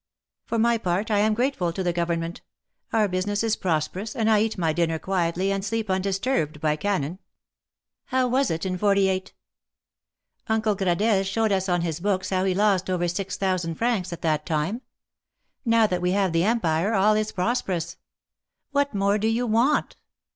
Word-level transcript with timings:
"For 0.47 0.57
my 0.57 0.79
part, 0.79 1.11
I 1.11 1.19
am 1.19 1.35
grateful 1.35 1.71
to 1.71 1.83
the 1.83 1.93
Government. 1.93 2.41
Our 2.91 3.07
business 3.07 3.43
is 3.43 3.55
prosperous, 3.55 4.15
and 4.15 4.31
I 4.31 4.39
eat 4.41 4.57
my 4.57 4.73
dinner 4.73 4.97
quietly 4.97 5.51
and 5.51 5.63
sleep 5.63 5.91
undisturbed 5.91 6.59
by 6.59 6.75
cannon. 6.75 7.19
How 8.05 8.27
was 8.27 8.49
it 8.49 8.65
in 8.65 8.79
'48? 8.79 9.31
Uncle 10.47 10.73
Gradelle 10.75 11.23
showed 11.23 11.51
us 11.51 11.69
on 11.69 11.81
his 11.81 11.99
books 11.99 12.31
how 12.31 12.45
he 12.45 12.55
lost 12.55 12.89
over 12.89 13.07
six 13.07 13.37
thousand 13.37 13.75
francs 13.75 14.11
at 14.11 14.23
that 14.23 14.43
time. 14.43 14.81
Now 15.65 15.85
that 15.85 16.01
we 16.01 16.13
have 16.13 16.33
the 16.33 16.45
Empire, 16.45 16.95
all 16.95 17.13
is 17.13 17.31
prosperous. 17.31 17.97
What 18.71 18.95
more 18.95 19.19
do 19.19 19.27
you 19.27 19.45
want? 19.45 19.97